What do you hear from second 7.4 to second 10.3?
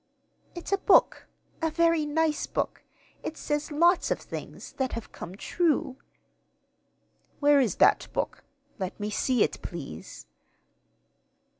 is that book? Let me see it, please."